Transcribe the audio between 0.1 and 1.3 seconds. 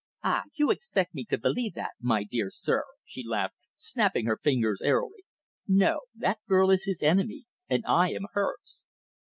"Ah! You expect me